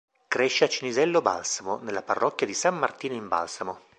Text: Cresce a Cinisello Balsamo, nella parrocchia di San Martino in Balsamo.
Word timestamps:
Cresce 0.27 0.63
a 0.63 0.67
Cinisello 0.67 1.21
Balsamo, 1.21 1.77
nella 1.77 2.01
parrocchia 2.01 2.47
di 2.47 2.55
San 2.55 2.75
Martino 2.75 3.13
in 3.13 3.27
Balsamo. 3.27 3.79